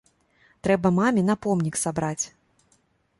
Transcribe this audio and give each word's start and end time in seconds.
Трэба 0.67 0.87
маме 0.99 1.21
на 1.29 1.35
помнік 1.47 1.75
сабраць. 1.83 2.25